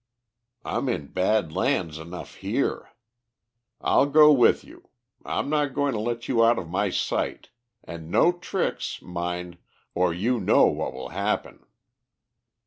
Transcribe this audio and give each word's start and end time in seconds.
"I'm 0.65 0.89
in 0.89 1.11
bad 1.11 1.51
lands 1.53 1.99
enough 1.99 2.37
here. 2.37 2.89
I'll 3.81 4.07
go 4.07 4.31
with 4.33 4.63
you. 4.63 4.89
I'm 5.23 5.47
not 5.47 5.75
going 5.75 5.93
to 5.93 5.99
let 5.99 6.27
you 6.27 6.43
out 6.43 6.57
of 6.57 6.67
my 6.67 6.89
sight, 6.89 7.51
and 7.83 8.09
no 8.09 8.31
tricks, 8.31 8.99
mind, 9.03 9.59
or 9.93 10.11
you 10.11 10.39
know 10.39 10.65
what 10.65 10.93
will 10.95 11.09
happen." 11.09 11.67